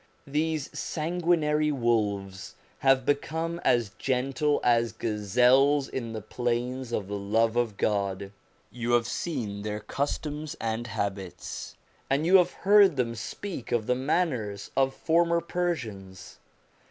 These 0.25 0.71
sanguinary 0.75 1.71
wolves 1.71 2.55
have 2.79 3.05
become 3.05 3.61
as 3.63 3.91
gentle 3.99 4.59
as 4.63 4.93
gazelles 4.93 5.87
in 5.87 6.13
the 6.13 6.23
plains 6.23 6.91
of 6.91 7.07
the 7.07 7.19
love 7.19 7.55
of 7.55 7.77
God. 7.77 8.31
You 8.71 8.93
have 8.93 9.05
seen 9.05 9.61
their 9.61 9.79
customs 9.79 10.55
and 10.59 10.87
habits, 10.87 11.75
and 12.09 12.25
you 12.25 12.37
have 12.37 12.51
heard 12.65 12.95
them 12.95 13.13
speak 13.13 13.71
of 13.71 13.85
the 13.85 13.93
manners 13.93 14.71
of 14.75 14.95
former 14.95 15.39
Persians. 15.39 16.39